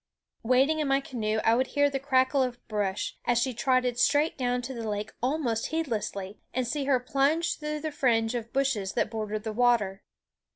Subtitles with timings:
[0.41, 4.35] Waiting in my canoe I would hear the crackle of brush, as she trotted straight
[4.35, 8.93] down to the lake almost heedlessly, and see her plunge through the fringe of bushes
[8.93, 10.01] that bordered the water.